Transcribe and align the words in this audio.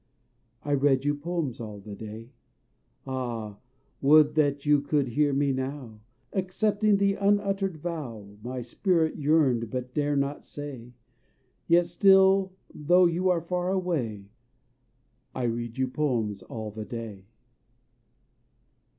I 0.63 0.71
read 0.73 1.05
you 1.05 1.13
poems 1.13 1.61
all 1.61 1.79
the 1.79 1.93
day; 1.95 2.31
Ah! 3.05 3.59
would 4.01 4.33
that 4.33 4.65
you 4.65 4.81
could 4.81 5.09
hear 5.09 5.31
me 5.31 5.51
now! 5.53 6.01
Accepting 6.33 6.97
the 6.97 7.13
unuttered 7.13 7.77
vow 7.77 8.35
My 8.41 8.61
spirit 8.61 9.17
yearned 9.17 9.69
but 9.69 9.93
dare 9.93 10.15
not 10.15 10.43
say: 10.43 10.93
Yet 11.67 11.85
still 11.85 12.51
though 12.73 13.05
you 13.05 13.29
are 13.29 13.41
far 13.41 13.69
away 13.69 14.25
I 15.35 15.43
read 15.43 15.77
you 15.77 15.87
poems 15.87 16.41
all 16.41 16.71
the 16.71 16.85
day. 16.85 17.27